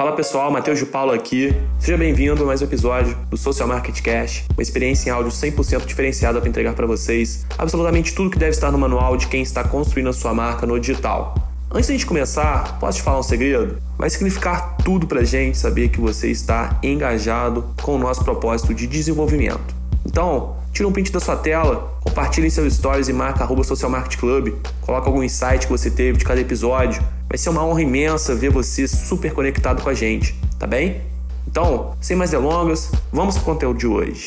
Fala 0.00 0.12
pessoal, 0.12 0.50
Matheus 0.50 0.78
de 0.78 0.86
Paulo 0.86 1.12
aqui. 1.12 1.54
Seja 1.78 1.98
bem-vindo 1.98 2.42
a 2.42 2.46
mais 2.46 2.62
um 2.62 2.64
episódio 2.64 3.14
do 3.28 3.36
Social 3.36 3.68
Market 3.68 4.00
Cash, 4.00 4.46
uma 4.54 4.62
experiência 4.62 5.10
em 5.10 5.12
áudio 5.12 5.30
100% 5.30 5.84
diferenciada 5.84 6.40
para 6.40 6.48
entregar 6.48 6.72
para 6.72 6.86
vocês 6.86 7.44
absolutamente 7.58 8.14
tudo 8.14 8.30
que 8.30 8.38
deve 8.38 8.52
estar 8.52 8.72
no 8.72 8.78
manual 8.78 9.18
de 9.18 9.26
quem 9.26 9.42
está 9.42 9.62
construindo 9.62 10.08
a 10.08 10.14
sua 10.14 10.32
marca 10.32 10.66
no 10.66 10.80
digital. 10.80 11.34
Antes 11.70 11.88
de 11.88 11.92
a 11.92 11.96
gente 11.96 12.06
começar, 12.06 12.78
posso 12.80 12.96
te 12.96 13.04
falar 13.04 13.18
um 13.18 13.22
segredo? 13.22 13.76
Vai 13.98 14.08
significar 14.08 14.78
tudo 14.78 15.06
pra 15.06 15.22
gente 15.22 15.58
saber 15.58 15.90
que 15.90 16.00
você 16.00 16.30
está 16.30 16.78
engajado 16.82 17.66
com 17.82 17.96
o 17.96 17.98
nosso 17.98 18.24
propósito 18.24 18.72
de 18.72 18.86
desenvolvimento. 18.86 19.74
Então, 20.06 20.56
tira 20.72 20.88
um 20.88 20.92
print 20.92 21.10
da 21.12 21.20
sua 21.20 21.36
tela, 21.36 21.98
compartilhe 22.00 22.46
em 22.46 22.50
seus 22.50 22.74
stories 22.74 23.08
e 23.08 23.12
marca 23.12 23.44
arroba 23.44 23.64
Social 23.64 23.90
Market 23.90 24.18
Club, 24.18 24.54
coloca 24.80 25.06
algum 25.08 25.22
insight 25.22 25.66
que 25.66 25.72
você 25.72 25.90
teve 25.90 26.18
de 26.18 26.24
cada 26.24 26.40
episódio. 26.40 27.02
Vai 27.28 27.38
ser 27.38 27.50
uma 27.50 27.64
honra 27.64 27.82
imensa 27.82 28.34
ver 28.34 28.50
você 28.50 28.86
super 28.88 29.32
conectado 29.32 29.82
com 29.82 29.88
a 29.88 29.94
gente, 29.94 30.34
tá 30.58 30.66
bem? 30.66 31.02
Então, 31.46 31.96
sem 32.00 32.16
mais 32.16 32.30
delongas, 32.30 32.90
vamos 33.12 33.36
pro 33.36 33.44
conteúdo 33.44 33.78
de 33.78 33.86
hoje. 33.86 34.26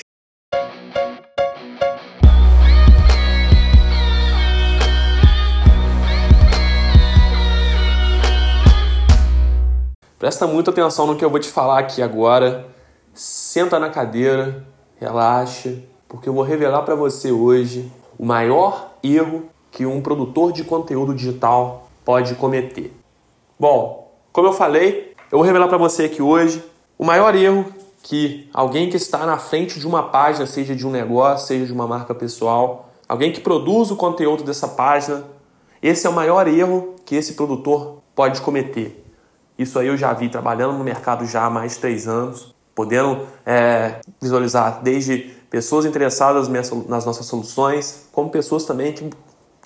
Presta 10.20 10.48
muita 10.48 10.72
atenção 10.72 11.06
no 11.06 11.18
que 11.18 11.26
eu 11.26 11.30
vou 11.30 11.38
te 11.40 11.50
falar 11.50 11.80
aqui 11.80 12.02
agora. 12.02 12.66
Senta 13.14 13.78
na 13.78 13.90
cadeira, 13.90 14.66
relaxa, 14.98 15.80
porque 16.14 16.30
eu 16.30 16.34
vou 16.34 16.44
revelar 16.44 16.84
para 16.84 16.94
você 16.94 17.32
hoje 17.32 17.92
o 18.20 18.24
maior 18.24 18.92
erro 19.02 19.46
que 19.72 19.84
um 19.84 20.00
produtor 20.00 20.52
de 20.52 20.64
conteúdo 20.64 21.12
digital 21.12 21.90
pode 22.06 22.36
cometer. 22.36 22.94
Bom, 23.60 24.12
como 24.32 24.48
eu 24.48 24.54
falei, 24.54 25.16
eu 25.32 25.40
vou 25.40 25.42
revelar 25.42 25.68
para 25.68 25.78
você 25.80 26.04
aqui 26.04 26.22
hoje 26.22 26.64
o 27.00 27.04
maior 27.04 27.34
erro 27.34 27.66
que 28.04 28.48
alguém 28.54 28.92
que 28.92 28.96
está 28.96 29.26
na 29.26 29.40
frente 29.40 29.80
de 29.80 29.88
uma 29.88 30.04
página, 30.04 30.46
seja 30.46 30.76
de 30.76 30.86
um 30.86 30.92
negócio, 30.92 31.48
seja 31.48 31.66
de 31.66 31.74
uma 31.74 31.88
marca 31.88 32.14
pessoal, 32.14 32.92
alguém 33.10 33.32
que 33.32 33.42
produz 33.42 33.90
o 33.90 33.96
conteúdo 33.96 34.44
dessa 34.44 34.68
página, 34.68 35.24
esse 35.82 36.06
é 36.06 36.10
o 36.12 36.14
maior 36.14 36.48
erro 36.48 36.94
que 37.04 37.16
esse 37.16 37.34
produtor 37.34 38.04
pode 38.14 38.40
cometer. 38.42 39.04
Isso 39.58 39.80
aí 39.80 39.88
eu 39.88 39.98
já 39.98 40.14
vi 40.14 40.30
trabalhando 40.30 40.78
no 40.78 40.84
mercado 40.84 41.26
já 41.26 41.46
há 41.46 41.50
mais 41.50 41.74
de 41.74 41.80
três 41.80 42.08
anos, 42.08 42.54
podendo 42.76 43.26
é, 43.44 44.00
visualizar 44.22 44.84
desde 44.84 45.42
pessoas 45.54 45.86
interessadas 45.86 46.48
nas 46.50 47.06
nossas 47.06 47.28
soluções, 47.28 48.08
como 48.12 48.32
pessoas 48.32 48.66
também 48.66 48.92
que 48.92 49.08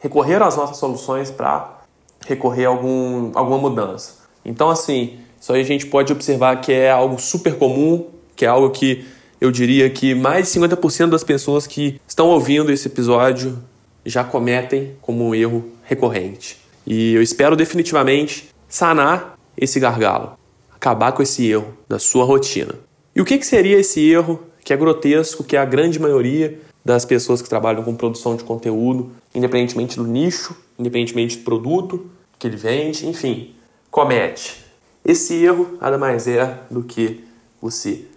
recorreram 0.01 0.45
às 0.45 0.57
nossas 0.57 0.75
soluções 0.75 1.31
para 1.31 1.79
recorrer 2.27 2.65
a 2.65 2.67
algum, 2.67 3.31
alguma 3.33 3.57
mudança. 3.57 4.15
Então, 4.43 4.69
assim, 4.69 5.17
isso 5.39 5.53
aí 5.53 5.61
a 5.61 5.63
gente 5.63 5.85
pode 5.85 6.11
observar 6.11 6.59
que 6.59 6.73
é 6.73 6.91
algo 6.91 7.17
super 7.17 7.55
comum, 7.55 8.05
que 8.35 8.43
é 8.43 8.49
algo 8.49 8.69
que 8.69 9.07
eu 9.39 9.49
diria 9.49 9.89
que 9.89 10.13
mais 10.13 10.51
de 10.51 10.59
50% 10.59 11.07
das 11.07 11.23
pessoas 11.23 11.65
que 11.65 12.01
estão 12.05 12.27
ouvindo 12.27 12.69
esse 12.69 12.89
episódio 12.89 13.57
já 14.05 14.25
cometem 14.25 14.97
como 15.01 15.25
um 15.25 15.33
erro 15.33 15.71
recorrente. 15.83 16.57
E 16.85 17.13
eu 17.13 17.21
espero 17.21 17.55
definitivamente 17.55 18.49
sanar 18.67 19.39
esse 19.55 19.79
gargalo, 19.79 20.33
acabar 20.69 21.13
com 21.13 21.23
esse 21.23 21.49
erro 21.49 21.77
da 21.87 21.97
sua 21.97 22.25
rotina. 22.25 22.75
E 23.15 23.21
o 23.21 23.25
que, 23.25 23.37
que 23.37 23.45
seria 23.45 23.79
esse 23.79 24.05
erro 24.05 24.46
que 24.67 24.73
é 24.73 24.75
grotesco, 24.75 25.45
que 25.45 25.55
é 25.55 25.59
a 25.61 25.63
grande 25.63 25.97
maioria 25.97 26.59
das 26.83 27.05
pessoas 27.05 27.41
que 27.41 27.47
trabalham 27.47 27.85
com 27.85 27.95
produção 27.95 28.35
de 28.35 28.43
conteúdo, 28.43 29.11
independentemente 29.33 29.95
do 29.95 30.03
nicho, 30.03 30.53
independentemente 30.77 31.37
do 31.37 31.45
produto 31.45 32.11
que 32.37 32.47
ele 32.47 32.57
vende, 32.57 33.07
enfim, 33.07 33.55
comete. 33.89 34.65
Esse 35.05 35.35
erro 35.35 35.77
nada 35.79 35.97
mais 35.97 36.27
é 36.27 36.63
do 36.69 36.83
que 36.83 37.23
você 37.61 38.07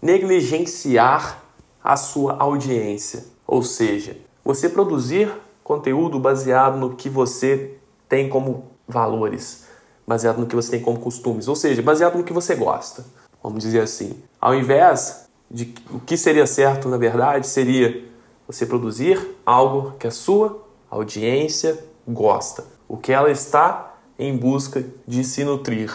negligenciar 0.00 1.44
a 1.84 1.94
sua 1.94 2.38
audiência, 2.38 3.26
ou 3.46 3.62
seja, 3.62 4.16
você 4.42 4.70
produzir 4.70 5.30
conteúdo 5.62 6.18
baseado 6.18 6.78
no 6.78 6.96
que 6.96 7.10
você 7.10 7.74
tem 8.08 8.30
como 8.30 8.64
valores, 8.88 9.66
baseado 10.06 10.38
no 10.38 10.46
que 10.46 10.56
você 10.56 10.70
tem 10.70 10.80
como 10.80 11.00
costumes, 11.00 11.48
ou 11.48 11.54
seja, 11.54 11.82
baseado 11.82 12.16
no 12.16 12.24
que 12.24 12.32
você 12.32 12.54
gosta, 12.54 13.04
vamos 13.42 13.62
dizer 13.62 13.80
assim. 13.80 14.22
Ao 14.40 14.54
invés 14.54 15.27
de 15.50 15.74
o 15.90 15.98
que 16.00 16.16
seria 16.16 16.46
certo, 16.46 16.88
na 16.88 16.96
verdade, 16.96 17.46
seria 17.46 18.04
você 18.46 18.66
produzir 18.66 19.36
algo 19.44 19.92
que 19.98 20.06
a 20.06 20.10
sua 20.10 20.64
audiência 20.90 21.78
gosta, 22.06 22.64
o 22.88 22.96
que 22.96 23.12
ela 23.12 23.30
está 23.30 23.94
em 24.18 24.36
busca 24.36 24.84
de 25.06 25.22
se 25.22 25.44
nutrir. 25.44 25.92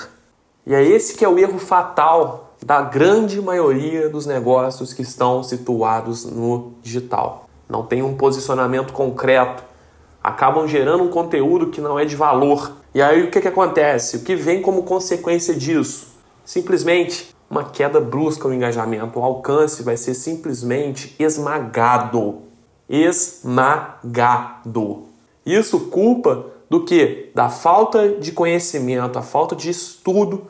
E 0.66 0.74
é 0.74 0.82
esse 0.82 1.16
que 1.16 1.26
é 1.26 1.28
o 1.28 1.38
erro 1.38 1.60
fatal 1.60 2.56
da 2.64 2.82
grande 2.82 3.42
maioria 3.42 4.10
dos 4.10 4.26
negócios 4.26 4.94
que 4.94 5.02
estão 5.02 5.44
situados 5.44 6.24
no 6.26 6.74
digital. 6.82 7.50
Não 7.68 7.84
tem 7.84 8.02
um 8.02 8.16
posicionamento 8.16 8.94
concreto, 8.94 9.64
acabam 10.24 10.68
gerando 10.68 11.04
um 11.04 11.10
conteúdo 11.10 11.68
que 11.68 11.82
não 11.82 12.00
é 12.00 12.06
de 12.06 12.16
valor. 12.16 12.72
E 12.94 13.02
aí 13.02 13.24
o 13.24 13.32
que, 13.32 13.42
que 13.42 13.48
acontece? 13.48 14.18
O 14.18 14.20
que 14.22 14.36
vem 14.36 14.62
como 14.62 14.84
consequência 14.84 15.54
disso? 15.54 16.14
Simplesmente 16.46 17.33
uma 17.54 17.64
queda 17.64 18.02
brusca 18.02 18.48
no 18.48 18.54
engajamento. 18.56 19.20
O 19.20 19.24
alcance 19.24 19.84
vai 19.84 19.96
ser 19.96 20.16
simplesmente 20.16 21.16
esmagado. 21.20 22.42
Esmagado. 22.90 24.24
Isso 25.46 25.80
culpa 25.92 26.48
do 26.70 26.84
que? 26.84 27.30
Da 27.36 27.50
falta 27.50 28.10
de 28.10 28.32
conhecimento, 28.32 29.20
a 29.20 29.22
falta 29.22 29.56
de 29.56 29.70
estudo 29.70 30.48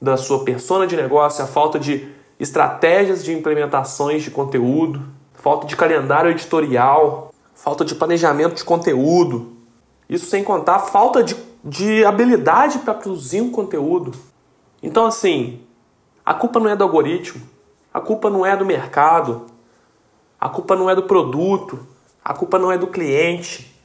da 0.00 0.18
sua 0.18 0.44
persona 0.44 0.86
de 0.86 0.94
negócio, 0.94 1.42
a 1.42 1.46
falta 1.46 1.78
de 1.78 2.06
estratégias 2.38 3.24
de 3.24 3.32
implementações 3.32 4.22
de 4.22 4.30
conteúdo, 4.30 5.02
falta 5.32 5.66
de 5.66 5.74
calendário 5.74 6.30
editorial, 6.30 7.32
falta 7.54 7.82
de 7.84 7.94
planejamento 7.94 8.56
de 8.56 8.64
conteúdo. 8.64 9.52
Isso 10.06 10.26
sem 10.26 10.44
contar 10.44 10.74
a 10.76 10.80
falta 10.80 11.24
de, 11.24 11.34
de 11.64 12.04
habilidade 12.04 12.80
para 12.80 12.92
produzir 12.92 13.40
um 13.40 13.50
conteúdo. 13.50 14.12
Então, 14.82 15.06
assim, 15.06 15.60
a 16.24 16.34
culpa 16.34 16.60
não 16.60 16.68
é 16.68 16.76
do 16.76 16.84
algoritmo, 16.84 17.42
a 17.92 18.00
culpa 18.00 18.30
não 18.30 18.46
é 18.46 18.56
do 18.56 18.64
mercado, 18.64 19.46
a 20.40 20.48
culpa 20.48 20.76
não 20.76 20.88
é 20.88 20.94
do 20.94 21.02
produto, 21.02 21.80
a 22.24 22.32
culpa 22.32 22.58
não 22.58 22.70
é 22.70 22.78
do 22.78 22.86
cliente, 22.86 23.76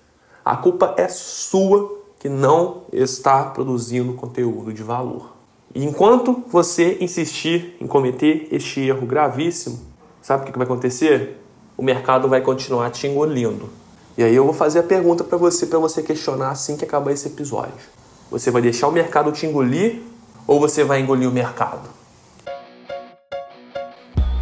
a 0.46 0.56
culpa 0.56 0.94
é 0.98 1.08
sua 1.08 1.98
que 2.20 2.30
não 2.30 2.84
está 2.92 3.44
produzindo 3.46 4.14
conteúdo 4.14 4.72
de 4.74 4.84
valor. 4.84 5.34
E 5.74 5.84
enquanto 5.84 6.44
você 6.48 6.98
insistir 7.02 7.76
em 7.82 7.86
cometer 7.86 8.48
este 8.52 8.82
erro 8.82 9.06
gravíssimo, 9.06 9.80
sabe 10.22 10.44
o 10.44 10.52
que 10.52 10.58
vai 10.58 10.66
acontecer? 10.66 11.42
O 11.76 11.84
mercado 11.84 12.28
vai 12.28 12.42
continuar 12.42 12.90
te 12.92 13.08
engolindo. 13.08 13.70
E 14.18 14.24
aí 14.24 14.36
eu 14.36 14.44
vou 14.46 14.54
fazer 14.54 14.80
a 14.80 14.84
pergunta 14.84 15.24
para 15.24 15.38
você, 15.38 15.68
para 15.68 15.78
você 15.78 16.02
questionar 16.02 16.50
assim 16.50 16.76
que 16.76 16.86
acabar 16.86 17.12
esse 17.12 17.28
episódio. 17.28 17.74
Você 18.32 18.50
vai 18.50 18.62
deixar 18.62 18.88
o 18.88 18.92
mercado 18.92 19.32
te 19.32 19.46
engolir 19.46 20.02
ou 20.48 20.60
você 20.60 20.84
vai 20.84 21.02
engolir 21.02 21.30
o 21.30 21.32
mercado? 21.32 21.97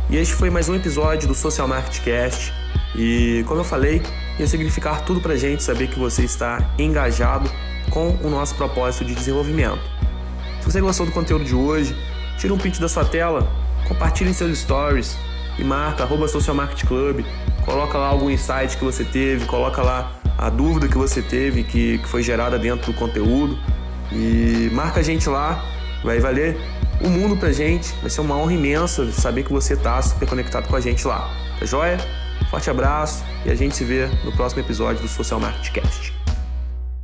E 0.07 0.17
este 0.17 0.35
foi 0.35 0.51
mais 0.51 0.69
um 0.69 0.75
episódio 0.75 1.27
do 1.27 1.33
Social 1.33 1.67
Market 1.67 1.99
Cast. 2.03 2.53
E 2.95 3.43
como 3.47 3.61
eu 3.61 3.63
falei, 3.63 4.03
ia 4.37 4.45
significar 4.45 5.03
tudo 5.03 5.19
pra 5.19 5.35
gente 5.35 5.63
saber 5.63 5.87
que 5.87 5.97
você 5.97 6.23
está 6.23 6.63
engajado 6.77 7.49
com 7.89 8.09
o 8.23 8.29
nosso 8.29 8.53
propósito 8.53 9.03
de 9.03 9.15
desenvolvimento. 9.15 9.81
Se 10.61 10.71
você 10.71 10.79
gostou 10.79 11.07
do 11.07 11.11
conteúdo 11.11 11.43
de 11.43 11.55
hoje, 11.55 11.95
tira 12.37 12.53
um 12.53 12.57
print 12.57 12.79
da 12.79 12.87
sua 12.87 13.03
tela, 13.03 13.51
compartilhe 13.87 14.29
em 14.29 14.33
seus 14.33 14.59
stories 14.59 15.17
e 15.57 15.63
marca 15.63 16.03
arroba 16.03 16.27
Social 16.27 16.55
Market 16.55 16.85
Club, 16.85 17.25
coloca 17.65 17.97
lá 17.97 18.07
algum 18.07 18.29
insight 18.29 18.77
que 18.77 18.85
você 18.85 19.03
teve, 19.03 19.45
coloca 19.45 19.81
lá 19.81 20.11
a 20.37 20.51
dúvida 20.51 20.87
que 20.87 20.97
você 20.97 21.21
teve, 21.21 21.63
que, 21.63 21.97
que 21.97 22.07
foi 22.07 22.21
gerada 22.21 22.59
dentro 22.59 22.91
do 22.91 22.97
conteúdo 22.97 23.57
e 24.11 24.69
marca 24.71 24.99
a 24.99 25.03
gente 25.03 25.27
lá, 25.27 25.65
vai 26.03 26.19
valer 26.19 26.57
o 27.01 27.09
mundo 27.09 27.37
pra 27.37 27.51
gente. 27.51 27.93
Vai 28.01 28.09
ser 28.09 28.21
uma 28.21 28.35
honra 28.35 28.53
imensa 28.53 29.11
saber 29.11 29.43
que 29.43 29.51
você 29.51 29.75
tá 29.75 30.01
super 30.01 30.27
conectado 30.27 30.67
com 30.67 30.75
a 30.75 30.81
gente 30.81 31.05
lá. 31.07 31.29
Tá 31.59 31.65
joia? 31.65 31.97
Forte 32.49 32.69
abraço 32.69 33.23
e 33.45 33.49
a 33.49 33.55
gente 33.55 33.75
se 33.75 33.83
vê 33.83 34.07
no 34.23 34.31
próximo 34.31 34.61
episódio 34.61 35.01
do 35.01 35.07
Social 35.07 35.39
Market 35.39 35.71
Cast. 35.71 36.24